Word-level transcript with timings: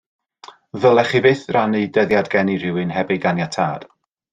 Ddylech 0.77 1.11
chi 1.11 1.21
fyth 1.27 1.45
rannu 1.57 1.85
dyddiad 1.99 2.33
geni 2.37 2.59
rhywun 2.65 2.95
heb 2.99 3.17
ei 3.17 3.25
ganiatâd 3.27 3.91